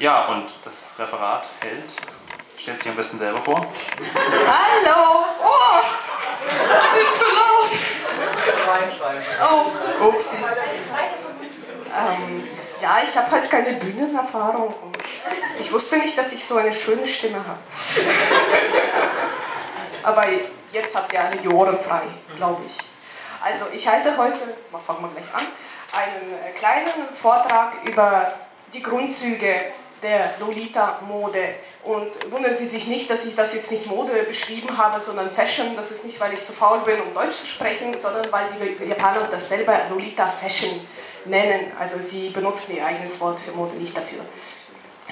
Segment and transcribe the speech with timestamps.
[0.00, 1.94] Ja, und das Referat hält,
[2.56, 3.66] stellt sich am besten selber vor.
[4.46, 5.24] Hallo!
[5.44, 5.82] Oh!
[6.68, 7.70] Das ist zu laut!
[10.00, 10.36] Oh, upsi.
[11.86, 12.48] Ähm,
[12.80, 14.74] ja, ich habe halt keine Bühnenerfahrung
[15.70, 17.60] ich wusste nicht, dass ich so eine schöne Stimme habe.
[20.02, 20.24] Aber
[20.72, 22.02] jetzt habt ihr alle die Ohren frei,
[22.36, 22.76] glaube ich.
[23.40, 24.38] Also ich halte heute,
[24.84, 25.46] fangen wir gleich an,
[25.92, 28.32] einen kleinen Vortrag über
[28.72, 29.66] die Grundzüge
[30.02, 31.54] der Lolita-Mode.
[31.82, 35.74] Und wundern Sie sich nicht, dass ich das jetzt nicht Mode beschrieben habe, sondern Fashion.
[35.76, 38.44] Das ist nicht, weil ich zu faul bin, um Deutsch zu sprechen, sondern weil
[38.78, 40.86] die Japaner das selber Lolita Fashion
[41.24, 41.72] nennen.
[41.78, 44.20] Also sie benutzen ihr eigenes Wort für Mode, nicht dafür.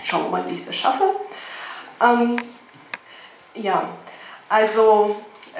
[0.02, 1.04] Schauen wir mal, wie ich das schaffe.
[2.02, 2.36] Ähm,
[3.54, 3.88] ja,
[4.48, 5.16] also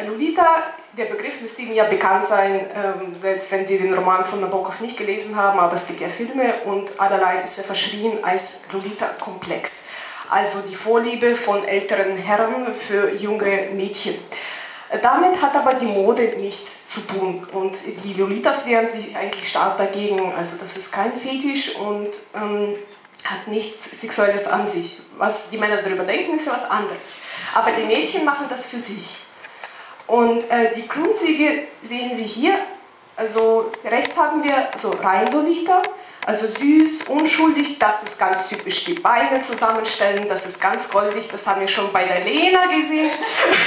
[0.06, 0.62] Lolita,
[0.98, 4.80] der Begriff müsste Ihnen ja bekannt sein, ähm, selbst wenn Sie den Roman von Nabokov
[4.80, 9.88] nicht gelesen haben, aber es gibt ja Filme und allerlei ist er verschrien als Lolita-Komplex,
[10.28, 14.16] also die Vorliebe von älteren Herren für junge Mädchen.
[15.02, 19.77] Damit hat aber die Mode nichts zu tun und die Lolitas wehren sich eigentlich stark
[19.77, 22.74] dagegen, also das ist kein Fetisch und ähm,
[23.24, 24.98] hat nichts Sexuelles an sich.
[25.18, 27.16] Was die Männer darüber denken, ist ja was anderes.
[27.55, 29.27] Aber die Mädchen machen das für sich.
[30.09, 32.59] Und äh, die Grundzüge sehen Sie hier.
[33.17, 35.83] Also rechts haben wir so Reinlolita,
[36.25, 41.47] also süß, unschuldig, das ist ganz typisch die Beine zusammenstellen, das ist ganz goldig, das
[41.47, 43.11] haben wir schon bei der Lena gesehen.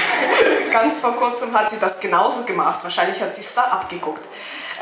[0.72, 4.24] ganz vor kurzem hat sie das genauso gemacht, wahrscheinlich hat sie es da abgeguckt.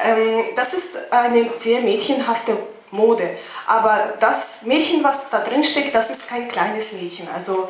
[0.05, 2.57] Ähm, das ist eine sehr mädchenhafte
[2.91, 7.27] Mode, aber das Mädchen, was da drin steckt, das ist kein kleines Mädchen.
[7.33, 7.69] Also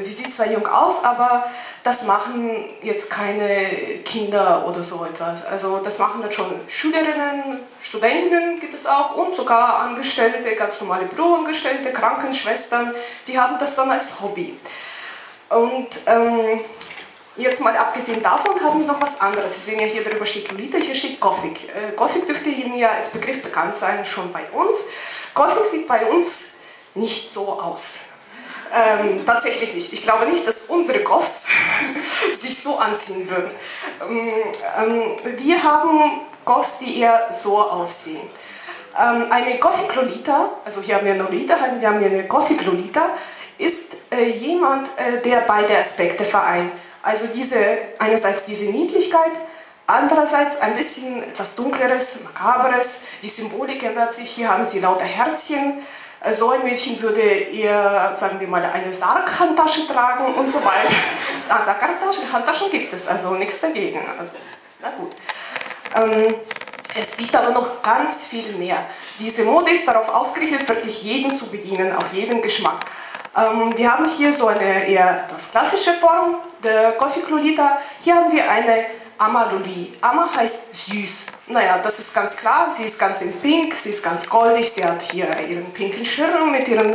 [0.00, 1.50] sie sieht zwar jung aus, aber
[1.82, 5.44] das machen jetzt keine Kinder oder so etwas.
[5.46, 11.06] Also das machen dann schon Schülerinnen, Studentinnen gibt es auch und sogar Angestellte, ganz normale
[11.06, 12.94] Büroangestellte, Krankenschwestern,
[13.26, 14.58] die haben das dann als Hobby.
[15.48, 16.60] Und ähm,
[17.36, 19.54] jetzt mal abgesehen davon haben wir noch was anderes.
[19.54, 21.68] Sie sehen ja hier drüber steht Lolita, hier steht Gothic.
[21.74, 24.84] Äh, Gothic dürfte Ihnen ja als Begriff bekannt sein, schon bei uns.
[25.34, 26.50] Gothic sieht bei uns
[26.94, 28.09] nicht so aus.
[28.72, 29.92] Ähm, tatsächlich nicht.
[29.92, 31.42] Ich glaube nicht, dass unsere Goths
[32.40, 33.50] sich so anziehen würden.
[34.08, 34.32] Ähm,
[34.78, 38.28] ähm, wir haben Goths, die eher so aussehen.
[38.98, 42.64] Ähm, eine Gothic Lolita, also hier haben wir eine Lolita, wir haben hier eine Gothic
[42.64, 43.10] Lolita,
[43.58, 46.72] ist äh, jemand, äh, der beide Aspekte vereint.
[47.02, 47.56] Also diese,
[47.98, 49.32] einerseits diese Niedlichkeit,
[49.86, 55.82] andererseits ein bisschen etwas Dunkleres, Makaberes, die Symbolik ändert sich, hier haben sie lauter Herzchen,
[56.32, 60.94] so ein Mädchen würde eher, sagen wir mal, eine Sarghandtasche tragen und so weiter.
[61.38, 64.00] Sarghandtaschen Handtaschen gibt es, also nichts dagegen.
[64.18, 64.36] Also,
[64.80, 65.12] na gut.
[65.96, 66.34] Ähm,
[66.94, 68.84] es gibt aber noch ganz viel mehr.
[69.18, 72.80] Diese Mode ist darauf ausgerichtet, wirklich jeden zu bedienen, auch jeden Geschmack.
[73.36, 77.78] Ähm, wir haben hier so eine eher das klassische Form der Gothic Lolita.
[78.00, 78.86] Hier haben wir eine
[79.20, 79.92] Amaloli.
[80.00, 81.26] Ama heißt süß.
[81.48, 82.70] Naja, das ist ganz klar.
[82.70, 84.72] Sie ist ganz in Pink, sie ist ganz goldig.
[84.72, 86.94] Sie hat hier ihren pinken Schirm mit ihren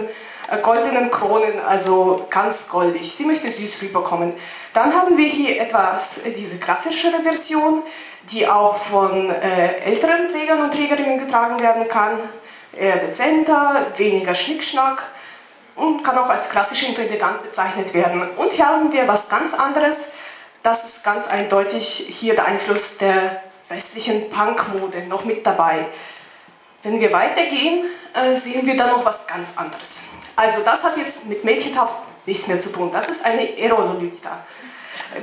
[0.50, 3.16] äh, goldenen Kronen, also ganz goldig.
[3.16, 4.34] Sie möchte süß rüberkommen.
[4.74, 7.84] Dann haben wir hier etwas, äh, diese klassischere Version,
[8.31, 12.18] die auch von äh, älteren Trägern und Trägerinnen getragen werden kann.
[12.75, 15.03] Eher dezenter, weniger Schnickschnack
[15.75, 18.28] und kann auch als klassisch intelligent bezeichnet werden.
[18.36, 20.07] Und hier haben wir was ganz anderes
[20.65, 25.85] das ist ganz eindeutig hier der Einfluss der westlichen Punkmode noch mit dabei.
[26.81, 30.05] Wenn wir weitergehen, äh, sehen wir da noch was ganz anderes.
[30.35, 32.89] Also das hat jetzt mit Mädchenhaft nichts mehr zu tun.
[32.91, 34.43] Das ist eine Aerololita.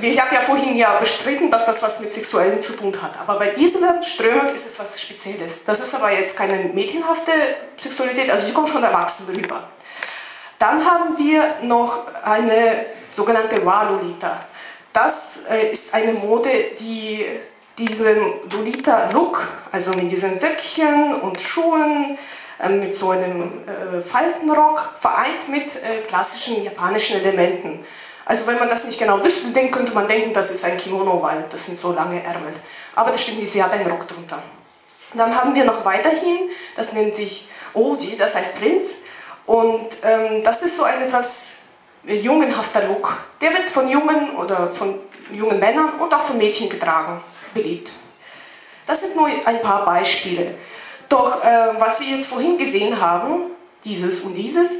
[0.01, 3.11] Ich habe ja vorhin ja bestritten, dass das was mit Sexuellen zu tun hat.
[3.19, 5.65] Aber bei dieser Strömung ist es was Spezielles.
[5.65, 7.31] Das ist aber jetzt keine mädchenhafte
[7.77, 9.67] Sexualität, also sie kommt schon erwachsen rüber.
[10.57, 14.45] Dann haben wir noch eine sogenannte Walolita.
[14.93, 16.49] Das äh, ist eine Mode,
[16.79, 17.25] die
[17.79, 22.19] diesen Lolita-Look, also mit diesen Söckchen und Schuhen,
[22.59, 25.71] äh, mit so einem äh, Faltenrock, vereint mit
[26.07, 27.83] klassischen japanischen Elementen.
[28.25, 31.21] Also wenn man das nicht genau wüsste, dann könnte man denken, das ist ein Kimono,
[31.21, 32.53] weil das sind so lange Ärmel.
[32.95, 34.41] Aber das stimmt nicht, sie hat einen Rock drunter.
[35.15, 38.97] Dann haben wir noch weiterhin, das nennt sich Oji, das heißt Prinz.
[39.45, 41.62] Und ähm, das ist so ein etwas
[42.05, 43.17] jungenhafter Look.
[43.41, 44.99] Der wird von jungen oder von
[45.31, 47.21] jungen Männern und auch von Mädchen getragen,
[47.53, 47.91] beliebt.
[48.85, 50.55] Das sind nur ein paar Beispiele.
[51.09, 53.51] Doch äh, was wir jetzt vorhin gesehen haben,
[53.83, 54.79] dieses und dieses,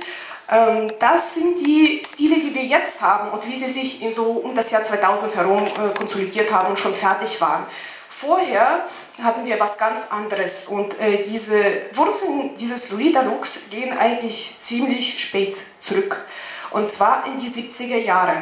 [0.50, 4.24] ähm, das sind die Stile, die wir jetzt haben und wie sie sich in so
[4.24, 7.66] um das Jahr 2000 herum äh, konsolidiert haben und schon fertig waren.
[8.10, 8.86] Vorher
[9.22, 11.62] hatten wir was ganz anderes und äh, diese
[11.94, 16.26] Wurzeln dieses Lolita-Looks gehen eigentlich ziemlich spät zurück.
[16.74, 18.42] Und zwar in die 70er Jahre.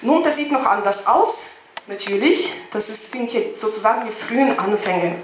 [0.00, 1.50] Nun, das sieht noch anders aus,
[1.88, 2.52] natürlich.
[2.72, 5.16] Das sind hier sozusagen die frühen Anfänge.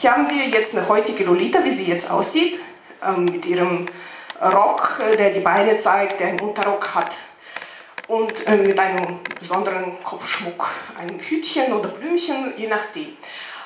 [0.00, 2.58] Hier haben wir jetzt eine heutige Lolita, wie sie jetzt aussieht,
[3.06, 3.86] ähm, mit ihrem
[4.42, 7.14] Rock, äh, der die Beine zeigt, der einen Unterrock hat
[8.08, 13.14] und äh, mit einem besonderen Kopfschmuck, einem Hütchen oder Blümchen, je nachdem.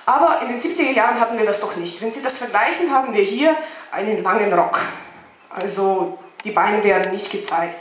[0.07, 2.03] Aber in den 70er Jahren hatten wir das doch nicht.
[2.03, 3.57] Wenn Sie das vergleichen, haben wir hier
[3.93, 4.81] einen langen Rock.
[5.51, 7.77] Also die Beine werden nicht gezeigt.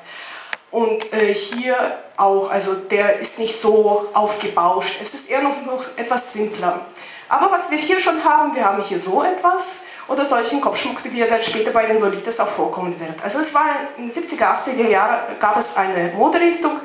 [0.72, 1.76] Und äh, hier
[2.18, 5.00] auch, also der ist nicht so aufgebauscht.
[5.02, 6.82] Es ist eher noch, noch etwas simpler.
[7.28, 11.22] Aber was wir hier schon haben, wir haben hier so etwas oder solchen Kopfschmuck, wie
[11.22, 13.24] er dann später bei den Lolitas auch vorkommen wird.
[13.24, 13.66] Also es war
[13.98, 16.80] in den 70er, 80er Jahren gab es eine Moderichtung,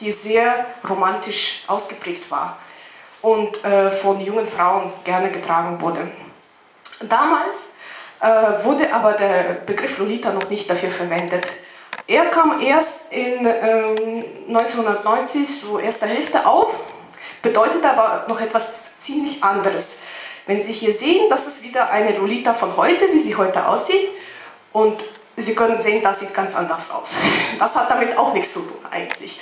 [0.00, 2.58] die sehr romantisch ausgeprägt war
[3.20, 6.08] und äh, von jungen Frauen gerne getragen wurde.
[7.02, 7.72] Damals
[8.20, 11.46] äh, wurde aber der Begriff Lolita noch nicht dafür verwendet.
[12.10, 16.74] Er kam erst in ähm, 1990, so erster Hälfte auf,
[17.40, 20.00] bedeutet aber noch etwas ziemlich anderes.
[20.44, 24.08] Wenn Sie hier sehen, das ist wieder eine Lolita von heute, wie sie heute aussieht.
[24.72, 25.04] Und
[25.36, 27.14] Sie können sehen, das sieht ganz anders aus.
[27.60, 29.38] Das hat damit auch nichts zu tun eigentlich.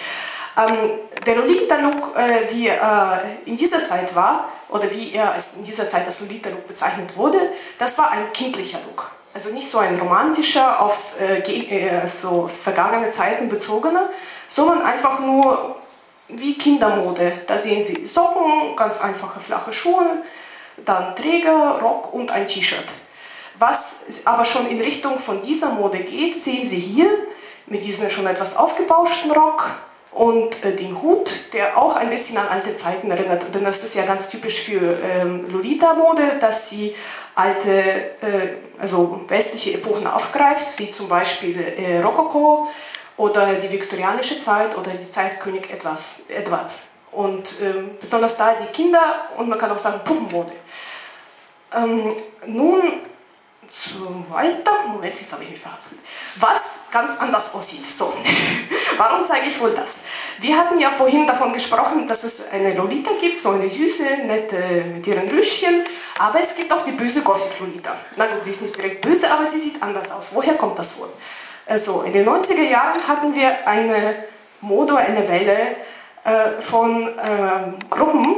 [0.58, 0.90] Ähm,
[1.24, 5.88] der Lolita-Look, äh, wie er äh, in dieser Zeit war, oder wie er in dieser
[5.88, 9.17] Zeit als Lolita-Look bezeichnet wurde, das war ein kindlicher Look.
[9.38, 14.10] Also nicht so ein romantischer, aufs, äh, äh so auf vergangene Zeiten bezogener,
[14.48, 15.76] sondern einfach nur
[16.26, 17.42] wie Kindermode.
[17.46, 20.24] Da sehen Sie Socken, ganz einfache flache Schuhe,
[20.84, 22.86] dann Träger, Rock und ein T-Shirt.
[23.60, 27.08] Was aber schon in Richtung von dieser Mode geht, sehen Sie hier
[27.66, 29.70] mit diesem schon etwas aufgebauschten Rock,
[30.18, 33.54] und äh, den Hut, der auch ein bisschen an alte Zeiten erinnert.
[33.54, 36.94] Denn das ist ja ganz typisch für ähm, Lolita-Mode, dass sie
[37.34, 38.48] alte, äh,
[38.78, 42.68] also westliche Epochen aufgreift, wie zum Beispiel äh, Rokoko
[43.16, 46.24] oder die viktorianische Zeit oder die Zeit König Edwards.
[46.28, 46.88] Edwards.
[47.10, 50.52] Und ähm, besonders da die Kinder und man kann auch sagen Puppenmode.
[51.74, 52.14] Ähm,
[52.46, 52.80] nun
[53.70, 54.72] so weiter.
[54.88, 55.98] Moment, jetzt habe ich mich verhaftet.
[56.36, 57.84] Was ganz anders aussieht.
[57.84, 58.12] So,
[58.96, 60.04] warum zeige ich wohl das?
[60.38, 64.84] Wir hatten ja vorhin davon gesprochen, dass es eine Lolita gibt, so eine süße, nette
[64.94, 65.84] mit ihren Rüschchen.
[66.18, 67.94] Aber es gibt auch die böse Gothic-Lolita.
[68.16, 70.28] Na gut, sie ist nicht direkt böse, aber sie sieht anders aus.
[70.32, 71.10] Woher kommt das wohl?
[71.66, 74.24] Also, in den 90er Jahren hatten wir eine
[74.60, 75.76] Mode, eine Welle
[76.24, 78.36] äh, von äh, Gruppen,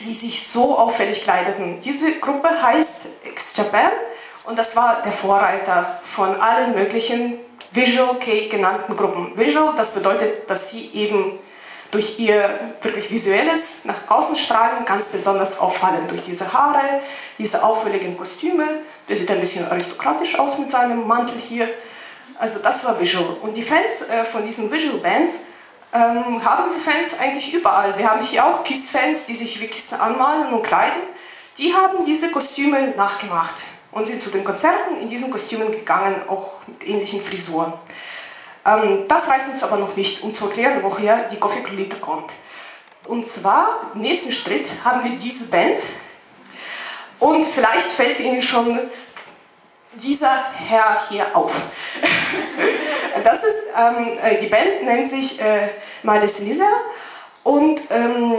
[0.00, 1.80] die sich so auffällig kleideten.
[1.82, 3.90] Diese Gruppe heißt X-Japan
[4.44, 7.38] und das war der Vorreiter von allen möglichen
[7.72, 9.36] Visual K genannten Gruppen.
[9.36, 11.38] Visual, das bedeutet, dass sie eben
[11.90, 16.06] durch ihr wirklich visuelles nach außen strahlen ganz besonders auffallen.
[16.08, 16.80] Durch diese Haare,
[17.38, 18.64] diese auffälligen Kostüme.
[19.08, 21.68] Der sieht ein bisschen aristokratisch aus mit seinem Mantel hier.
[22.38, 23.36] Also das war Visual.
[23.42, 25.40] Und die Fans äh, von diesen Visual Bands
[25.92, 27.98] ähm, haben wir Fans eigentlich überall.
[27.98, 31.02] Wir haben hier auch KISS-Fans, die sich wie KISS anmalen und kleiden.
[31.58, 33.56] Die haben diese Kostüme nachgemacht
[33.92, 37.72] und sind zu den Konzerten in diesen Kostümen gegangen, auch mit ähnlichen Frisuren.
[38.66, 42.32] Ähm, das reicht uns aber noch nicht, um zu erklären, woher die Coffee Lolita kommt.
[43.06, 45.80] Und zwar, im nächsten Schritt, haben wir diese Band
[47.18, 48.78] und vielleicht fällt Ihnen schon
[49.94, 51.54] dieser Herr hier auf.
[53.24, 55.70] das ist, ähm, äh, die Band nennt sich äh,
[56.02, 56.68] Miles Lisa
[57.42, 58.36] und ähm,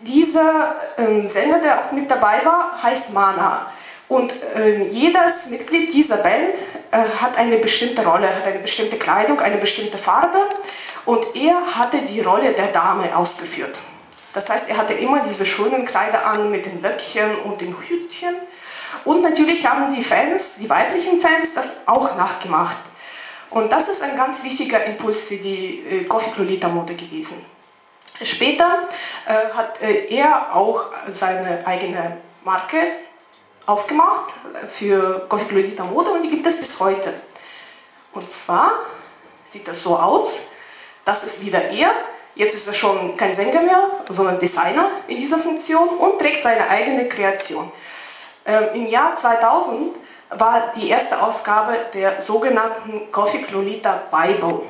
[0.00, 3.70] dieser ähm, Sänger, der auch mit dabei war, heißt Mana.
[4.08, 6.56] Und äh, jedes Mitglied dieser Band
[6.90, 10.48] äh, hat eine bestimmte Rolle, hat eine bestimmte Kleidung, eine bestimmte Farbe
[11.04, 13.78] und er hatte die Rolle der Dame ausgeführt.
[14.32, 18.34] Das heißt, er hatte immer diese schönen Kleider an mit den Löckchen und dem Hütchen.
[19.04, 22.76] Und natürlich haben die Fans, die weiblichen Fans, das auch nachgemacht.
[23.50, 27.44] Und das ist ein ganz wichtiger Impuls für die äh, Gothic Lolita Mode gewesen.
[28.22, 28.88] Später
[29.26, 32.78] äh, hat äh, er auch seine eigene Marke
[33.68, 34.32] aufgemacht
[34.70, 37.12] für Gothic Lolita Mode und die gibt es bis heute.
[38.14, 38.72] Und zwar
[39.44, 40.52] sieht das so aus,
[41.04, 41.92] das ist wieder er,
[42.34, 46.68] jetzt ist er schon kein Sänger mehr, sondern Designer in dieser Funktion und trägt seine
[46.68, 47.70] eigene Kreation.
[48.46, 49.94] Ähm, Im Jahr 2000
[50.30, 54.62] war die erste Ausgabe der sogenannten Gothic Lolita Bible.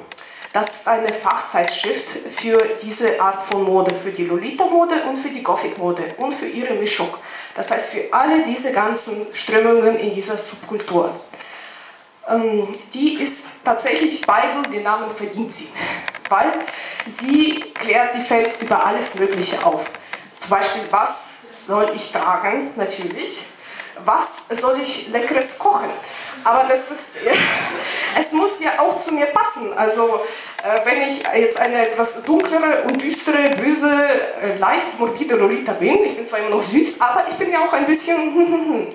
[0.52, 5.42] Das ist eine Fachzeitschrift für diese Art von Mode, für die Lolita-Mode und für die
[5.42, 7.08] Gothic-Mode und für ihre Mischung.
[7.54, 11.20] Das heißt, für alle diese ganzen Strömungen in dieser Subkultur.
[12.28, 15.68] Ähm, die ist tatsächlich Bible, den Namen verdient sie,
[16.28, 16.52] weil
[17.06, 19.84] sie klärt die Fans über alles Mögliche auf.
[20.38, 22.70] Zum Beispiel, was soll ich tragen?
[22.76, 23.40] Natürlich.
[24.04, 25.90] Was soll ich leckeres kochen?
[26.44, 27.16] Aber das ist,
[28.18, 29.72] es muss ja auch zu mir passen.
[29.76, 30.20] Also
[30.62, 33.90] äh, wenn ich jetzt eine etwas dunklere und düstere, böse,
[34.42, 37.60] äh, leicht morbide Lolita bin, ich bin zwar immer noch süß, aber ich bin ja
[37.60, 38.88] auch ein bisschen,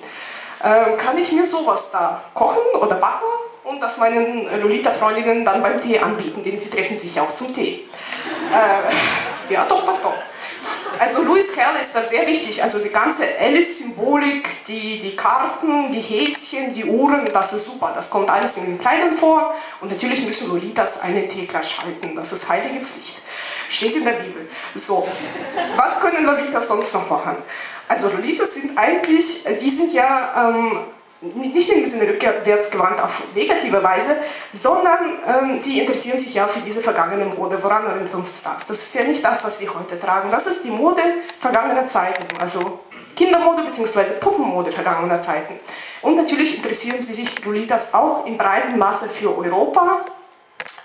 [0.64, 3.28] äh, kann ich mir sowas da kochen oder backen
[3.64, 7.88] und das meinen Lolita-Freundinnen dann beim Tee anbieten, denn sie treffen sich auch zum Tee.
[9.50, 10.14] Ja, doch, doch, doch.
[11.00, 16.00] Also Louis Kerr ist da sehr wichtig, also die ganze Alice-Symbolik, die, die Karten, die
[16.00, 20.26] Häschen, die Uhren, das ist super, das kommt alles in den Kleidern vor und natürlich
[20.26, 23.18] müssen Lolitas einen Teeglas halten, das ist heilige Pflicht.
[23.70, 24.48] Steht in der Bibel.
[24.76, 25.08] So,
[25.76, 27.38] was können Lolitas sonst noch machen?
[27.88, 30.80] Also Lolitas sind eigentlich, die sind ja ähm,
[31.36, 34.18] nicht in Sinne rückwärtsgewandt auf negative Weise,
[34.52, 37.62] sondern ähm, sie interessieren sich ja für diese vergangene Mode.
[37.62, 38.68] Woran erinnert uns das?
[38.68, 40.30] Das ist ja nicht das, was wir heute tragen.
[40.32, 41.02] Das ist die Mode
[41.40, 42.80] vergangener Zeiten, also
[43.16, 44.20] Kindermode bzw.
[44.20, 45.60] Puppenmode vergangener Zeiten.
[46.02, 50.06] Und natürlich interessieren sie sich Lolitas auch in breitem Maße für Europa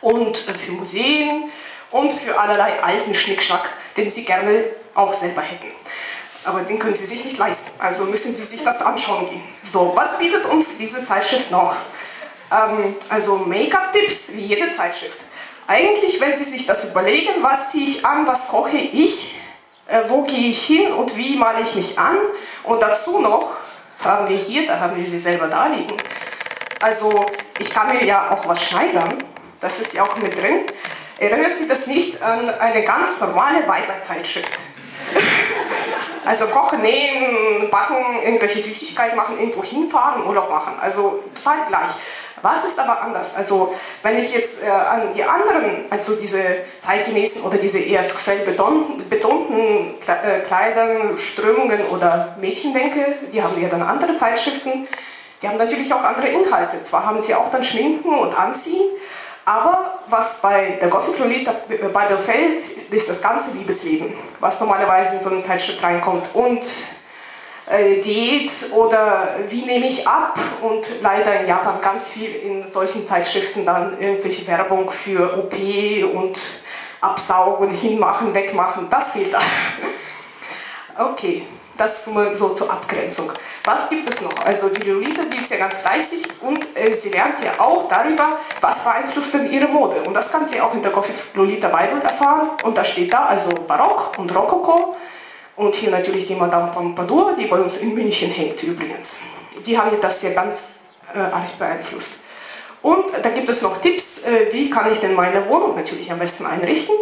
[0.00, 1.50] und für Museen
[1.90, 4.64] und für allerlei alten Schnickschnack, den sie gerne
[4.94, 5.72] auch selber hätten
[6.44, 7.80] aber den können Sie sich nicht leisten.
[7.80, 9.42] Also müssen Sie sich das anschauen gehen.
[9.62, 11.74] So, was bietet uns diese Zeitschrift noch?
[12.50, 15.18] Ähm, also Make-up-Tipps, wie jede Zeitschrift.
[15.66, 19.34] Eigentlich, wenn Sie sich das überlegen, was ziehe ich an, was koche ich,
[19.88, 22.16] äh, wo gehe ich hin und wie male ich mich an.
[22.62, 23.50] Und dazu noch
[24.04, 25.96] haben wir hier, da haben wir sie selber da liegen.
[26.80, 27.26] Also
[27.58, 29.18] ich kann mir ja auch was schneidern,
[29.60, 30.64] das ist ja auch mit drin.
[31.18, 34.56] Erinnert Sie das nicht an eine ganz normale Weiberzeitschrift?
[36.28, 40.74] Also kochen, nähen, backen, irgendwelche Süßigkeiten machen, irgendwo hinfahren, Urlaub machen.
[40.78, 41.88] Also total gleich.
[42.42, 43.34] Was ist aber anders?
[43.34, 46.38] Also wenn ich jetzt äh, an die anderen, also diese
[46.82, 48.40] zeitgemäßen oder diese eher sexuell
[49.08, 54.86] betonten äh, Kleidern, Strömungen oder Mädchen denke, die haben ja dann andere Zeitschriften,
[55.40, 56.82] die haben natürlich auch andere Inhalte.
[56.82, 58.86] Zwar haben sie auch dann Schminken und Anziehen,
[59.46, 65.22] aber was bei der Gothic Lolita Bible fällt, ist das ganze Liebesleben, was normalerweise in
[65.22, 66.28] so eine Zeitschrift reinkommt.
[66.34, 66.62] Und
[67.66, 73.06] äh, Diät oder wie nehme ich ab und leider in Japan ganz viel in solchen
[73.06, 75.54] Zeitschriften dann irgendwelche Werbung für OP
[76.14, 76.38] und
[77.00, 79.40] Absaugen, hinmachen, wegmachen, das fehlt da.
[81.00, 81.46] Okay,
[81.78, 83.32] das so zur Abgrenzung.
[83.64, 84.34] Was gibt es noch?
[84.44, 88.38] Also die Lolita, die ist ja ganz fleißig und äh, sie lernt ja auch darüber,
[88.60, 90.02] was beeinflusst denn ihre Mode.
[90.06, 92.50] Und das kann sie auch in der Gothic Lolita Bible erfahren.
[92.64, 94.96] Und da steht da also Barock und Rokoko.
[95.56, 99.18] Und hier natürlich die Madame Pompadour, die bei uns in München hängt übrigens.
[99.66, 100.80] Die haben das ja ganz
[101.14, 102.20] äh, arg beeinflusst.
[102.82, 106.18] Und da gibt es noch Tipps, äh, wie kann ich denn meine Wohnung natürlich am
[106.18, 106.94] besten einrichten.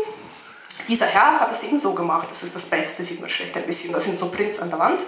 [0.88, 3.56] Dieser Herr hat es eben so gemacht, das ist das Bett, das sieht man schlecht
[3.56, 5.00] ein bisschen, da sind so Prints an der Wand.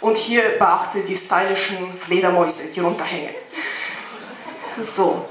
[0.00, 3.34] Und hier beachte die stylischen Fledermäuse, die runterhängen.
[4.80, 5.26] So.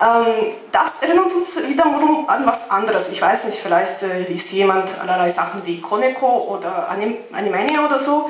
[0.00, 3.10] Ähm, das erinnert uns wiederum an was anderes.
[3.10, 8.00] Ich weiß nicht, vielleicht äh, liest jemand allerlei Sachen wie Koneko oder Anim Animania oder
[8.00, 8.26] so.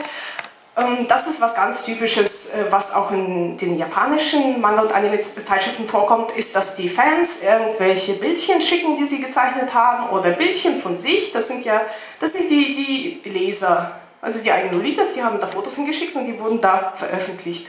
[0.77, 5.87] Ähm, das ist was ganz Typisches, äh, was auch in den japanischen Manga- und Anime-Zeitschriften
[5.87, 10.97] vorkommt, ist, dass die Fans irgendwelche Bildchen schicken, die sie gezeichnet haben, oder Bildchen von
[10.97, 11.33] sich.
[11.33, 11.83] Das sind ja
[12.21, 16.25] das sind die, die Leser also die eigenen Lolitas, die haben da Fotos hingeschickt und
[16.25, 17.67] die wurden da veröffentlicht.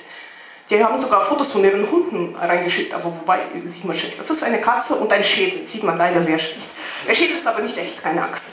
[0.69, 4.19] Die haben sogar Fotos von ihren Hunden reingeschickt, aber wobei, sieht man schlecht.
[4.19, 6.69] Das ist eine Katze und ein Schädel, sieht man leider sehr schlecht.
[7.07, 8.51] Der Schädel ist aber nicht echt, keine Angst.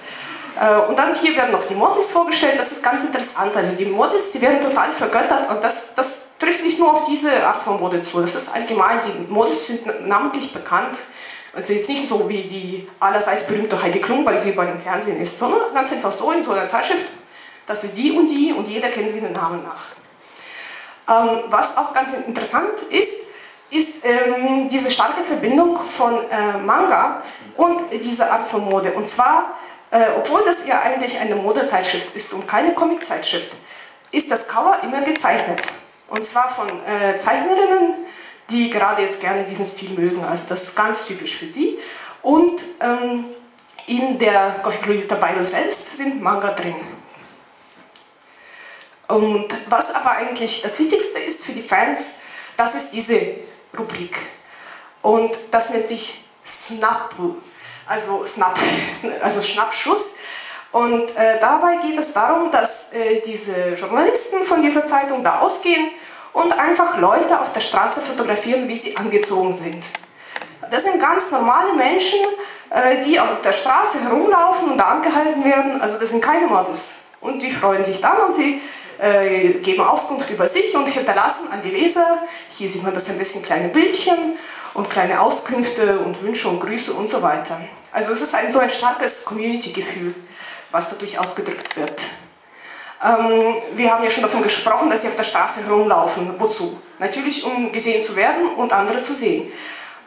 [0.61, 3.57] Äh, und dann hier werden noch die Models vorgestellt, das ist ganz interessant.
[3.57, 7.45] Also die Models, die werden total vergöttert und das, das trifft nicht nur auf diese
[7.45, 10.99] Art von Mode zu, das ist allgemein, die Models sind namentlich bekannt.
[11.52, 15.21] Also jetzt nicht so wie die allerseits berühmte Heidi Klum, weil sie bei dem Fernsehen
[15.21, 17.07] ist, sondern ganz einfach so in so einer Zeitschrift
[17.71, 19.85] dass sie die und die und jeder kennt sie den Namen nach.
[21.09, 23.26] Ähm, was auch ganz interessant ist,
[23.71, 27.23] ist ähm, diese starke Verbindung von äh, Manga
[27.57, 28.93] und dieser Art von Mode.
[28.93, 29.57] Und zwar,
[29.90, 33.52] äh, obwohl das ja eigentlich eine Modezeitschrift ist und keine Comiczeitschrift,
[34.12, 35.61] ist das Cover immer gezeichnet.
[36.09, 37.94] Und zwar von äh, Zeichnerinnen,
[38.50, 40.25] die gerade jetzt gerne diesen Stil mögen.
[40.25, 41.78] Also das ist ganz typisch für sie.
[42.23, 43.26] Und ähm,
[43.87, 46.76] in der Gothic Bible selbst sind Manga drin.
[49.09, 52.18] Und was aber eigentlich das Wichtigste ist für die Fans,
[52.56, 53.20] das ist diese
[53.76, 54.16] Rubrik.
[55.02, 57.14] Und das nennt sich Snap,
[57.90, 58.56] also Snap,
[59.23, 60.16] also Schnappschuss.
[60.73, 65.90] Und äh, dabei geht es darum, dass äh, diese Journalisten von dieser Zeitung da ausgehen
[66.32, 69.82] und einfach Leute auf der Straße fotografieren, wie sie angezogen sind.
[70.70, 72.20] Das sind ganz normale Menschen,
[72.70, 75.80] äh, die auf der Straße herumlaufen und da angehalten werden.
[75.80, 77.06] Also das sind keine Models.
[77.20, 78.62] Und die freuen sich dann und sie
[78.99, 82.18] äh, geben Auskunft über sich und hinterlassen an die Leser,
[82.49, 84.38] hier sieht man das ein bisschen kleine Bildchen
[84.75, 87.61] und kleine Auskünfte und Wünsche und Grüße und so weiter.
[87.93, 90.15] Also es ist ein, so ein starkes Community-Gefühl,
[90.71, 92.03] was dadurch ausgedrückt wird.
[93.03, 96.35] Ähm, wir haben ja schon davon gesprochen, dass sie auf der Straße herumlaufen.
[96.39, 96.81] Wozu?
[96.99, 99.50] Natürlich, um gesehen zu werden und andere zu sehen.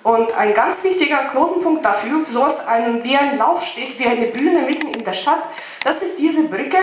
[0.03, 4.89] Und ein ganz wichtiger Knotenpunkt dafür, sowas ein, wie ein Laufsteg, wie eine Bühne mitten
[4.89, 5.43] in der Stadt,
[5.84, 6.79] das ist diese Brücke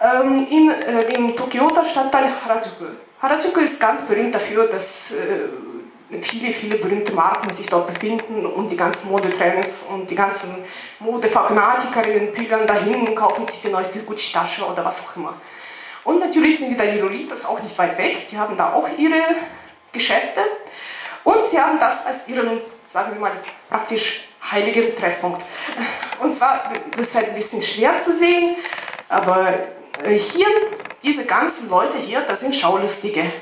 [0.00, 2.86] ähm, in äh, dem Tokioter Stadtteil Harajuku.
[3.20, 5.48] Harajuku ist ganz berühmt dafür, dass äh,
[6.20, 10.64] viele, viele berühmte Marken sich dort befinden und die ganzen Modetrends und die ganzen
[11.00, 15.40] Modefanatikerinnen pilgern dahin und kaufen sich die neueste Gucci-Tasche oder was auch immer.
[16.04, 19.20] Und natürlich sind die Lolitas auch nicht weit weg, die haben da auch ihre
[19.92, 20.40] Geschäfte
[21.24, 22.60] und sie haben das als ihren,
[22.92, 23.32] sagen wir mal,
[23.68, 25.44] praktisch heiligen Treffpunkt.
[26.20, 28.54] Und zwar, das ist halt ein bisschen schwer zu sehen,
[29.08, 29.52] aber
[30.06, 30.46] hier,
[31.02, 33.32] diese ganzen Leute hier, das sind Schaulustige.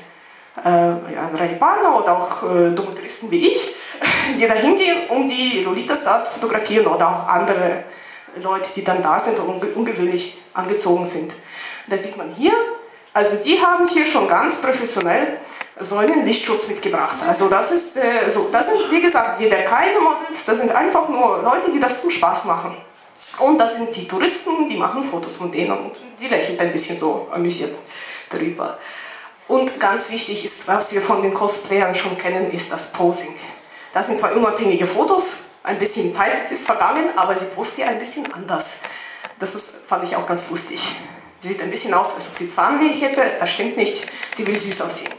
[0.63, 3.75] Äh, Japaner oder auch äh, Domitristen wie ich,
[4.39, 7.83] die da hingehen, um die Lolitas da zu fotografieren oder auch andere
[8.41, 11.33] Leute, die dann da sind und ungewöhnlich angezogen sind.
[11.87, 12.53] Da sieht man hier,
[13.13, 15.37] also die haben hier schon ganz professionell
[15.79, 17.17] so einen Lichtschutz mitgebracht.
[17.27, 21.09] Also das ist äh, so, das sind wie gesagt weder keine Models, das sind einfach
[21.09, 22.77] nur Leute, die das zum Spaß machen.
[23.39, 26.97] Und das sind die Touristen, die machen Fotos von denen und die lächeln ein bisschen
[26.97, 27.75] so amüsiert
[28.29, 28.77] darüber.
[29.47, 33.35] Und ganz wichtig ist, was wir von den Cosplayern schon kennen, ist das Posing.
[33.93, 38.31] Das sind zwar unabhängige Fotos, ein bisschen Zeit ist vergangen, aber sie posten ein bisschen
[38.33, 38.81] anders.
[39.39, 40.79] Das ist, fand ich auch ganz lustig.
[41.39, 44.05] Sie sieht ein bisschen aus, als ob sie Zahnweh hätte, das stimmt nicht,
[44.35, 45.11] sie will süß aussehen.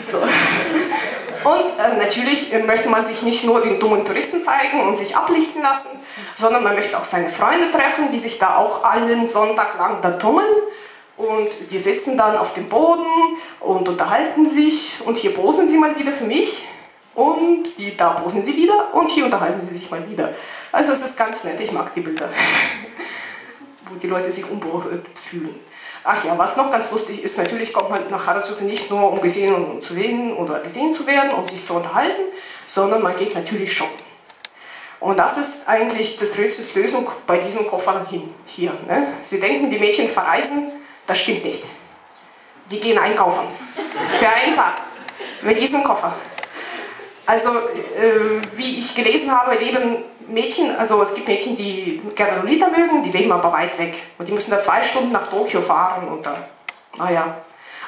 [0.00, 0.18] So.
[0.18, 5.16] Und äh, natürlich äh, möchte man sich nicht nur den dummen Touristen zeigen und sich
[5.16, 5.98] ablichten lassen,
[6.36, 10.12] sondern man möchte auch seine Freunde treffen, die sich da auch allen Sonntag lang da
[10.12, 10.54] tummeln.
[11.22, 13.06] Und die sitzen dann auf dem Boden
[13.60, 14.98] und unterhalten sich.
[15.04, 16.66] Und hier posen sie mal wieder für mich.
[17.14, 18.92] Und die, da posen sie wieder.
[18.92, 20.34] Und hier unterhalten sie sich mal wieder.
[20.72, 22.28] Also es ist ganz nett, ich mag die Bilder,
[23.88, 25.60] wo die Leute sich unberührt fühlen.
[26.02, 29.20] Ach ja, was noch ganz lustig ist, natürlich kommt man nach Harajuku nicht nur, um
[29.20, 32.22] gesehen und zu sehen oder gesehen zu werden, um sich zu unterhalten,
[32.66, 34.02] sondern man geht natürlich shoppen.
[34.98, 38.72] Und das ist eigentlich das größte Lösung bei diesem Koffer hin, hier.
[38.88, 39.12] Ne?
[39.22, 40.72] Sie denken, die Mädchen verreisen,
[41.12, 41.62] das stimmt nicht.
[42.70, 43.46] Die gehen einkaufen.
[44.18, 44.76] Für einen Tag.
[45.42, 46.14] Mit diesem Koffer.
[47.26, 52.68] Also, äh, wie ich gelesen habe, leben Mädchen, also es gibt Mädchen, die gerne Lolita
[52.68, 53.94] mögen, die leben aber weit weg.
[54.16, 56.36] Und die müssen da zwei Stunden nach Tokio fahren und dann,
[56.96, 57.36] naja.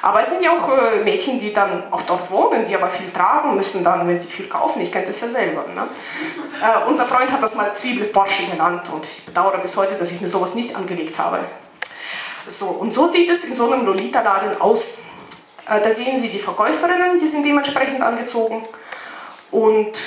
[0.03, 3.09] Aber es sind ja auch äh, Mädchen, die dann auch dort wohnen, die aber viel
[3.09, 4.81] tragen müssen dann, wenn sie viel kaufen.
[4.81, 5.65] Ich kenne das ja selber.
[5.73, 5.87] Ne?
[6.61, 10.21] Äh, unser Freund hat das mal Zwiebel-Porsche genannt und ich bedauere bis heute, dass ich
[10.21, 11.39] mir sowas nicht angelegt habe.
[12.47, 14.99] So, und so sieht es in so einem Lolita-Laden aus.
[15.67, 18.67] Äh, da sehen Sie die Verkäuferinnen, die sind dementsprechend angezogen.
[19.51, 19.97] Und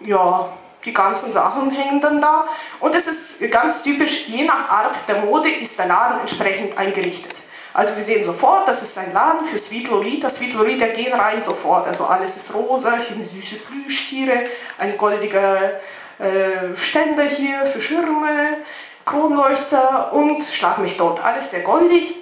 [0.00, 0.48] ja,
[0.84, 2.46] die ganzen Sachen hängen dann da.
[2.80, 7.34] Und es ist ganz typisch, je nach Art der Mode ist der Laden entsprechend eingerichtet.
[7.74, 10.28] Also wir sehen sofort, das ist ein Laden für Sweet Lolita.
[10.28, 11.86] Sweet Lolita gehen rein sofort.
[11.86, 14.44] Also alles ist rosa, hier sind süße Plüschtiere,
[14.78, 15.80] ein goldiger
[16.18, 18.58] äh, Ständer hier für Schirme,
[19.08, 21.24] Kronleuchter und schlag mich dort.
[21.24, 22.14] Alles sehr goldig.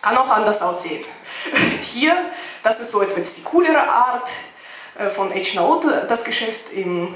[0.00, 1.04] Kann auch anders aussehen.
[1.82, 2.14] Hier,
[2.62, 4.30] das ist so etwas die coolere Art
[4.98, 7.14] äh, von H-Note, das Geschäft im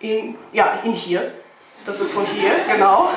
[0.00, 1.32] in, ja, in hier.
[1.84, 3.10] Das ist von hier, genau.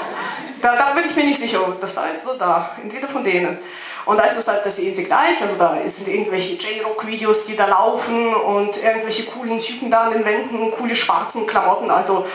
[0.61, 2.71] Da, da bin ich mir nicht sicher, ob das da ist oder da.
[2.81, 3.57] Entweder von denen.
[4.05, 5.41] Und da ist es halt, das Sie gleich.
[5.41, 10.25] Also da sind irgendwelche J-Rock-Videos, die da laufen und irgendwelche coolen Typen da an den
[10.25, 11.89] Wänden, coole schwarzen Klamotten.
[11.89, 12.25] Also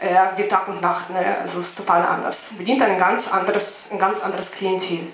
[0.00, 1.10] äh, wie Tag und Nacht.
[1.10, 1.36] Ne?
[1.40, 2.54] Also ist total anders.
[2.58, 5.12] Bedient ein ganz anderes, ein ganz anderes Klientel.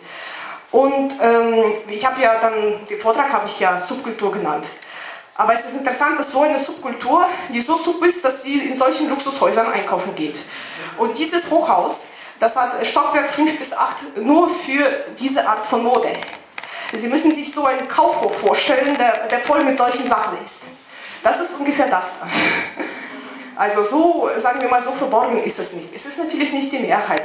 [0.71, 4.67] Und ähm, ich habe ja dann, den Vortrag habe ich ja Subkultur genannt.
[5.35, 8.77] Aber es ist interessant, dass so eine Subkultur, die so sub ist, dass sie in
[8.77, 10.41] solchen Luxushäusern einkaufen geht.
[10.99, 14.85] Und dieses Hochhaus, das hat Stockwerk 5 bis 8 nur für
[15.19, 16.13] diese Art von Mode.
[16.93, 20.65] Sie müssen sich so einen Kaufhof vorstellen, der, der voll mit solchen Sachen ist.
[21.23, 22.27] Das ist ungefähr das da.
[23.57, 25.95] Also so, sagen wir mal, so verborgen ist es nicht.
[25.95, 27.23] Es ist natürlich nicht die Mehrheit.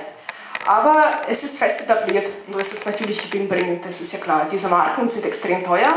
[0.65, 4.47] Aber es ist fest etabliert und es ist natürlich gewinnbringend, das ist ja klar.
[4.51, 5.93] Diese Marken sind extrem teuer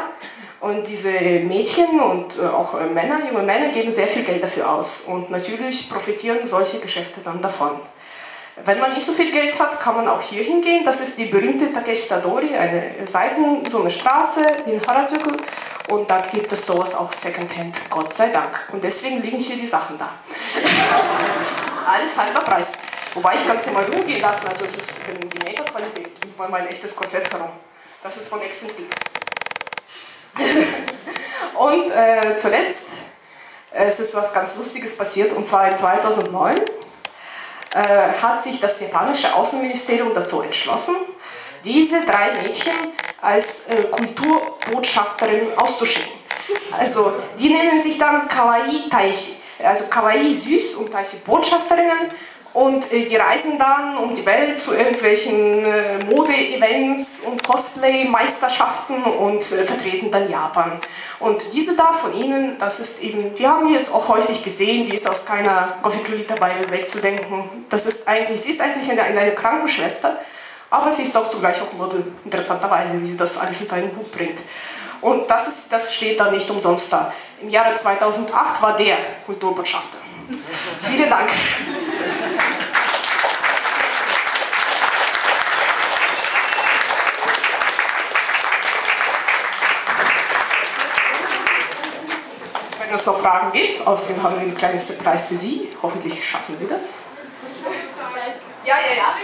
[0.61, 4.71] und diese Mädchen und äh, auch äh, Männer, junge Männer, geben sehr viel Geld dafür
[4.71, 5.01] aus.
[5.03, 7.81] Und natürlich profitieren solche Geschäfte dann davon.
[8.65, 10.85] Wenn man nicht so viel Geld hat, kann man auch hier hingehen.
[10.85, 15.31] Das ist die berühmte Takeshita-dori, eine Seiten, so eine Straße in Harajuku.
[15.91, 18.69] Und da gibt es sowas auch Secondhand, Gott sei Dank.
[18.73, 20.09] Und deswegen liegen hier die Sachen da.
[21.93, 22.75] Alles halber Preis.
[23.13, 26.69] Wobei ich kann es mal rumgehen lassen, also es ist die Make-up-Qualität, gibt mal mein
[26.69, 27.51] echtes Korsett herum.
[28.05, 28.87] Das ist von Eccentric.
[31.59, 32.91] und äh, zuletzt,
[33.73, 36.55] es ist was ganz Lustiges passiert, und zwar in 2009
[37.75, 37.79] äh,
[38.23, 40.95] hat sich das japanische Außenministerium dazu entschlossen,
[41.65, 46.21] diese drei Mädchen als äh, Kulturbotschafterinnen auszuschicken.
[46.79, 52.11] Also die nennen sich dann Kawaii Taishi, also Kawaii süß und Taishi Botschafterinnen
[52.53, 59.41] und äh, die reisen dann um die Welt zu irgendwelchen äh, Mode-Events und Cosplay-Meisterschaften und
[59.41, 60.73] äh, vertreten dann Japan.
[61.21, 64.89] Und diese da von ihnen, das ist eben, die haben wir jetzt auch häufig gesehen,
[64.89, 67.67] die ist aus keiner Bible wegzudenken.
[67.69, 70.19] Das ist eigentlich, sie ist eigentlich eine, eine Krankenschwester,
[70.71, 74.11] aber sie ist auch zugleich auch Model, interessanterweise, wie sie das alles unter einen Hut
[74.13, 74.39] bringt.
[75.01, 77.13] Und das, ist, das steht da nicht umsonst da.
[77.43, 79.99] Im Jahre 2008 war der Kulturbotschafter.
[80.89, 81.29] Vielen Dank.
[92.79, 95.69] Wenn es noch Fragen gibt, außerdem haben wir ein kleines Preis für Sie.
[95.83, 97.05] Hoffentlich schaffen Sie das.
[98.67, 99.15] Ja, ja, ja.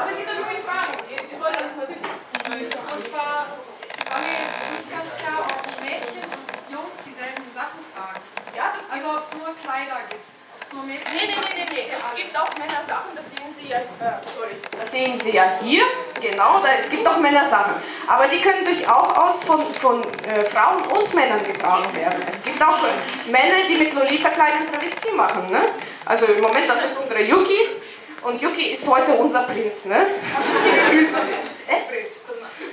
[0.00, 0.96] Aber Sie können ruhig fragen.
[1.08, 2.72] Ich soll das natürlich.
[2.72, 3.52] Und zwar
[4.08, 8.20] war mir jetzt nicht ganz klar, ob Mädchen und Jungs dieselben Sachen tragen.
[8.56, 9.20] Ja, das Also
[9.70, 10.26] Kleider gibt.
[10.72, 11.86] Nee, nee, nee, nee, nee.
[11.90, 14.56] Es gibt auch Männersachen, das sehen Sie ja, äh, sorry.
[14.78, 15.84] Das sehen Sie ja hier,
[16.20, 17.74] genau, da, es gibt auch Männersachen.
[18.06, 22.22] Aber die können durchaus von, von äh, Frauen und Männern getragen werden.
[22.28, 25.50] Es gibt auch äh, Männer, die mit Lolita-Kleidern Travestie machen.
[25.50, 25.60] Ne?
[26.04, 27.58] Also im Moment, das ist unsere Yuki.
[28.22, 30.06] Und Yuki ist heute unser Prinz, ne?
[31.66, 32.20] Es Prinz.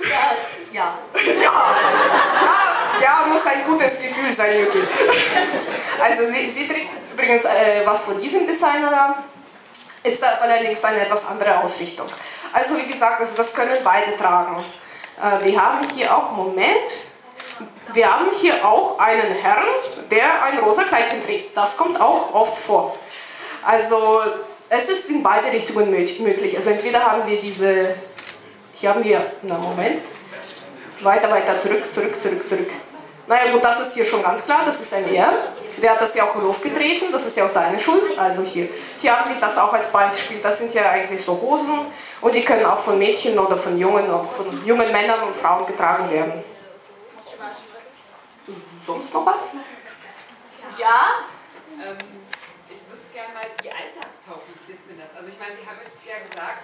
[0.02, 0.36] Ja.
[0.72, 0.98] Ja.
[1.42, 2.57] Ja.
[3.02, 4.82] Ja, muss ein gutes Gefühl sein, Yuki.
[6.00, 9.22] Also sie, sie trägt übrigens äh, was von diesem Designer da.
[10.04, 12.06] Ist allerdings eine etwas andere Ausrichtung.
[12.52, 14.64] Also wie gesagt, also das können beide tragen.
[15.20, 16.88] Äh, wir haben hier auch, Moment,
[17.92, 19.64] wir haben hier auch einen Herrn,
[20.10, 21.56] der ein rosa Kleidchen trägt.
[21.56, 22.96] Das kommt auch oft vor.
[23.64, 24.20] Also
[24.68, 26.56] es ist in beide Richtungen mö- möglich.
[26.56, 27.94] Also entweder haben wir diese,
[28.74, 30.00] hier haben wir, na Moment,
[31.04, 32.70] weiter, weiter, zurück, zurück, zurück, zurück.
[33.26, 35.32] Naja gut, das ist hier schon ganz klar, das ist ein Er.
[35.82, 38.18] Der hat das ja auch losgetreten, das ist ja auch seine Schuld.
[38.18, 41.78] Also hier, hier haben wir das auch als Beispiel, das sind ja eigentlich so Hosen
[42.20, 45.66] und die können auch von Mädchen oder von Jungen, auch von jungen Männern und Frauen
[45.66, 46.42] getragen werden.
[48.86, 49.56] Sonst noch was?
[50.78, 51.26] Ja?
[51.84, 51.98] Ähm,
[52.68, 55.14] ich wüsste gerne mal, wie alltagstauglich ist denn das?
[55.14, 56.58] Also ich meine, Sie haben jetzt ja gesagt,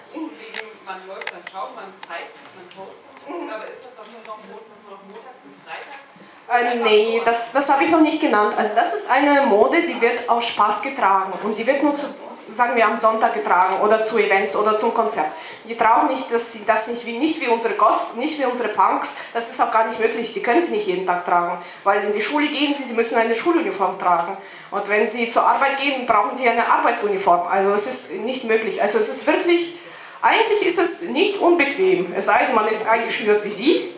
[0.84, 4.80] man läuft dann schaut, man zeigt, man postet, aber ist das was, was, noch, was
[4.84, 6.04] man noch montags bis freitags?
[6.46, 8.54] Äh, nee, das, das habe ich noch nicht genannt.
[8.56, 12.06] Also das ist eine Mode, die wird aus Spaß getragen und die wird nur zu,
[12.50, 15.28] sagen wir, am Sonntag getragen oder zu Events oder zum Konzert.
[15.66, 18.68] Die tragen nicht, dass sie das nicht wie, nicht wie unsere Goss, nicht wie unsere
[18.68, 20.34] Punks, das ist auch gar nicht möglich.
[20.34, 23.16] Die können sie nicht jeden Tag tragen, weil in die Schule gehen sie, sie müssen
[23.16, 24.36] eine Schuluniform tragen.
[24.70, 27.46] Und wenn sie zur Arbeit gehen, brauchen sie eine Arbeitsuniform.
[27.46, 28.82] Also es ist nicht möglich.
[28.82, 29.78] Also es ist wirklich,
[30.24, 33.90] eigentlich ist es nicht unbequem, es sei denn, man ist eingeschnürt wie sie.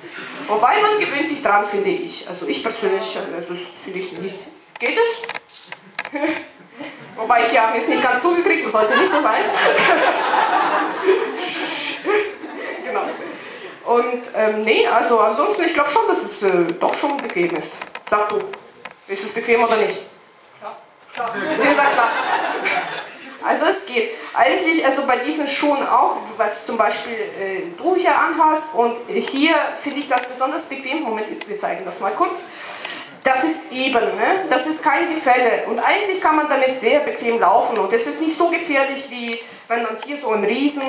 [0.49, 2.29] Wobei man gewöhnt sich dran, finde ich.
[2.29, 4.39] Also ich persönlich, also das finde ich nicht.
[4.79, 5.23] Geht es?
[7.17, 9.45] Wobei ich ja es nicht ganz zugekriegt, das sollte nicht so sein.
[12.85, 13.03] genau.
[13.85, 17.77] Und ähm, nee, also ansonsten, ich glaube schon, dass es äh, doch schon bequem ist.
[18.09, 18.41] Sag du,
[19.09, 20.01] ist es bequem oder nicht?
[20.61, 20.77] Ja.
[21.57, 22.11] Sie sagt klar.
[23.47, 24.11] Also es geht.
[24.35, 29.55] Eigentlich, also bei diesen Schuhen auch, was zum Beispiel äh, du hier anhast und hier
[29.81, 31.03] finde ich das besonders bequem.
[31.03, 32.43] Moment, jetzt wir zeigen das mal kurz.
[33.23, 34.45] Das ist eben, ne?
[34.51, 38.21] das ist kein Gefälle und eigentlich kann man damit sehr bequem laufen und es ist
[38.21, 40.83] nicht so gefährlich wie wenn man hier so ein riesen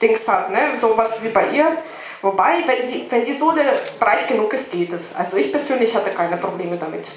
[0.00, 0.78] Dings hat, ne?
[0.78, 1.76] sowas wie bei ihr.
[2.20, 3.64] Wobei, wenn die, wenn die Sohle
[3.98, 5.16] breit genug ist, geht es.
[5.16, 7.08] Also ich persönlich hatte keine Probleme damit.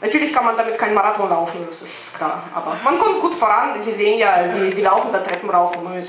[0.00, 2.44] Natürlich kann man damit keinen Marathon laufen, das ist klar.
[2.54, 3.80] Aber man kommt gut voran.
[3.80, 6.08] Sie sehen ja, die, die laufen da Treppen rauf und mit.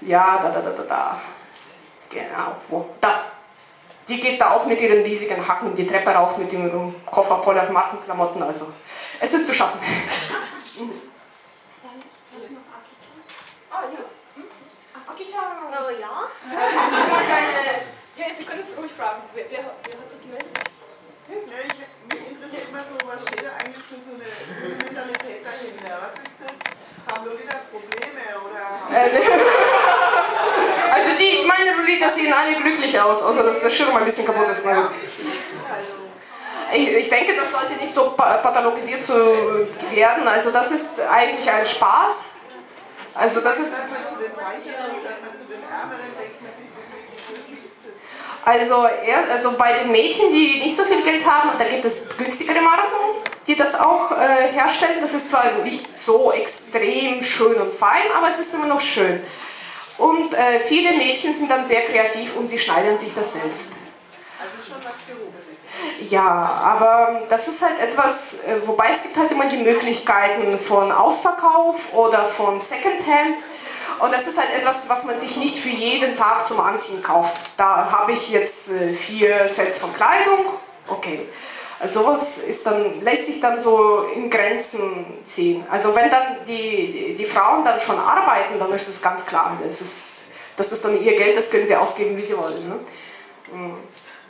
[0.00, 1.20] Ja, da, da, da, da, da.
[2.08, 2.88] Genau, wo?
[3.00, 3.10] Da.
[4.08, 7.70] Die geht da auch mit ihren riesigen Hacken die Treppe rauf mit ihrem Koffer voller
[7.70, 8.42] Markenklamotten.
[8.42, 8.72] Also,
[9.20, 9.80] es ist zu schaffen.
[13.70, 14.42] Ah, ja.
[15.06, 15.42] Aki-chan.
[15.68, 16.28] Oh ja?
[18.16, 19.22] Ja, Sie können ruhig fragen.
[19.34, 20.70] Wer, wer, wer hat sich gemeldet?
[22.46, 24.28] Ja, mich interessiert immer so, was steht da eigentlich für so eine
[24.84, 25.98] Mentalität dahinter?
[26.02, 26.54] Was ist das?
[27.14, 29.10] Haben Lolitas Probleme oder haben Äh,
[30.92, 34.48] also die, meine Lolitas sehen alle glücklich aus, außer dass der Schirm ein bisschen kaputt
[34.48, 34.66] ist.
[34.66, 34.90] Ne?
[36.74, 39.14] Ich, ich denke, das sollte nicht so pathologisiert zu
[39.92, 40.26] werden.
[40.28, 42.26] Also das ist eigentlich ein Spaß.
[43.14, 43.74] Also das ist...
[48.46, 52.06] Also, er, also bei den Mädchen, die nicht so viel Geld haben, da gibt es
[52.16, 52.94] günstigere Marken,
[53.44, 55.00] die das auch äh, herstellen.
[55.00, 59.20] Das ist zwar nicht so extrem schön und fein, aber es ist immer noch schön.
[59.98, 63.72] Und äh, viele Mädchen sind dann sehr kreativ und sie schneiden sich das selbst.
[64.38, 66.10] Also schon was Gehobenes.
[66.12, 70.92] Ja, aber das ist halt etwas, äh, wobei es gibt halt immer die Möglichkeiten von
[70.92, 73.38] Ausverkauf oder von Secondhand.
[73.98, 77.36] Und das ist halt etwas, was man sich nicht für jeden Tag zum Anziehen kauft.
[77.56, 80.46] Da habe ich jetzt äh, vier Sets von Kleidung,
[80.88, 81.28] okay.
[81.84, 85.66] Sowas ist dann, lässt sich dann so in Grenzen ziehen.
[85.70, 89.82] Also wenn dann die, die Frauen dann schon arbeiten, dann ist es ganz klar, das
[89.82, 90.22] ist,
[90.56, 92.66] das ist dann ihr Geld, das können sie ausgeben, wie sie wollen.
[92.66, 92.74] Ne?
[93.52, 93.74] Mm.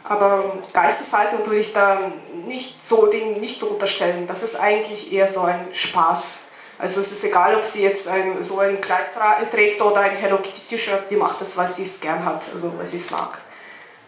[0.09, 1.98] Aber Geisteshaltung würde ich da
[2.46, 4.26] nicht so, dem nicht so unterstellen.
[4.26, 6.45] Das ist eigentlich eher so ein Spaß.
[6.78, 9.08] Also es ist egal, ob sie jetzt ein, so ein Kleid
[9.50, 12.72] trägt oder ein Hello Kitty T-Shirt, die macht das, weil sie es gern hat, also
[12.76, 13.38] weil sie es mag.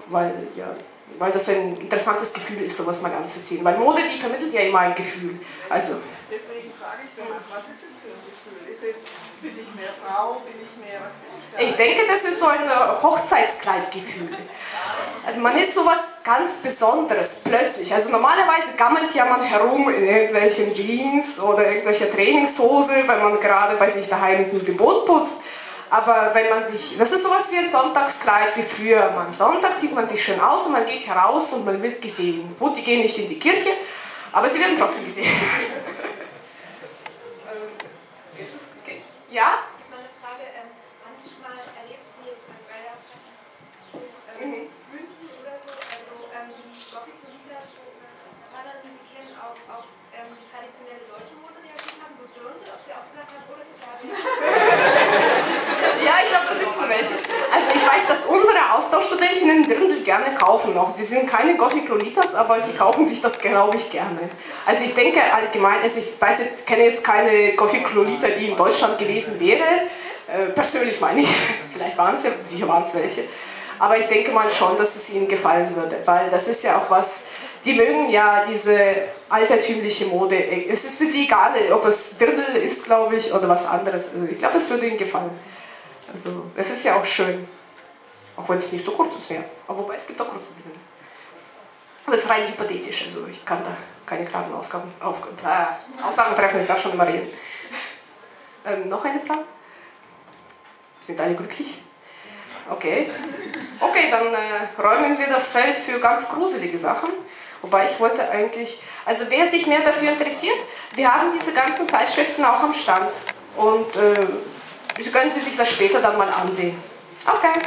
[0.08, 0.74] Weil, ja,
[1.18, 3.64] weil das ein interessantes Gefühl ist, sowas mal anzuziehen.
[3.64, 5.40] Weil Mode, die vermittelt ja immer ein Gefühl.
[5.68, 5.96] Also,
[6.30, 8.72] Deswegen frage ich danach, was ist es für ein Gefühl?
[8.72, 9.02] Ist es,
[9.40, 10.77] bin ich mehr Frau, bin ich was
[11.58, 14.36] ich denke, das ist so ein äh, Hochzeitskleidgefühl.
[15.26, 17.92] Also man ist sowas ganz Besonderes plötzlich.
[17.92, 23.76] Also normalerweise gammelt ja man herum in irgendwelchen Jeans oder irgendwelcher Trainingshose, wenn man gerade
[23.76, 25.42] bei sich daheim nur den Boden putzt.
[25.90, 29.10] Aber wenn man sich, das ist sowas wie ein Sonntagskleid wie früher.
[29.16, 32.54] Am Sonntag zieht man sich schön aus und man geht heraus und man wird gesehen.
[32.58, 33.70] Gut, die gehen nicht in die Kirche,
[34.32, 35.24] aber sie werden trotzdem gesehen.
[37.48, 37.68] ähm,
[38.40, 39.00] ist es okay?
[39.30, 39.64] Ja?
[39.88, 40.68] Meine Frage, ähm,
[41.04, 43.00] haben Sie schon mal erlebt, wie jetzt beim Geier
[44.44, 47.80] ähm, München oder so, also ähm, die Gothic-Lieder so
[48.52, 53.08] analysieren auf, auf ähm, die traditionelle deutsche Mode reagiert haben, so Dirndl, ob Sie auch
[53.08, 53.88] gesagt haben, oh, das ist ja
[56.04, 57.14] Ja, ich glaube, da sitzen welche.
[57.52, 58.58] Also ich weiß, dass unsere
[59.38, 60.94] Austauschstudentinnen Dirndl gerne kaufen noch.
[60.94, 64.20] Sie sind keine Gothic-Lolitas, aber sie kaufen sich das, glaube ich, gerne.
[64.66, 68.98] Also ich denke allgemein, also ich weiß, ich kenne jetzt keine Gothic-Lolita, die in Deutschland
[68.98, 69.62] gewesen wäre.
[70.26, 71.28] Äh, persönlich meine ich.
[71.72, 73.24] Vielleicht waren es ja, sicher waren es welche.
[73.78, 76.90] Aber ich denke mal schon, dass es ihnen gefallen würde, weil das ist ja auch
[76.90, 77.26] was,
[77.64, 78.78] die mögen ja diese
[79.28, 80.36] altertümliche Mode.
[80.68, 84.14] Es ist für sie egal, ob es Dirndl ist, glaube ich, oder was anderes.
[84.14, 85.30] Also ich glaube, es würde ihnen gefallen.
[86.12, 87.46] Also es ist ja auch schön,
[88.38, 89.44] auch wenn es nicht so kurz ist mehr.
[89.66, 90.74] Aber wobei es gibt auch kurze Dinge.
[92.06, 96.34] Aber es ist rein hypothetisch, also ich kann da keine klaren Ausgaben, auf, äh, Aussagen
[96.36, 97.28] treffen, ich darf schon immer reden.
[98.64, 99.44] Ähm, noch eine Frage?
[101.00, 101.82] Sind alle glücklich?
[102.70, 103.10] Okay.
[103.80, 107.10] Okay, dann äh, räumen wir das Feld für ganz gruselige Sachen.
[107.60, 110.56] Wobei ich wollte eigentlich, also wer sich mehr dafür interessiert,
[110.94, 113.10] wir haben diese ganzen Zeitschriften auch am Stand.
[113.56, 116.76] Und äh, können Sie sich das später dann mal ansehen.
[117.26, 117.60] Okay.